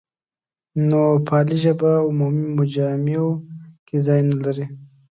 [0.89, 3.29] نوپالي ژبه عمومي مجامعو
[3.87, 4.65] کې ځای نه لري.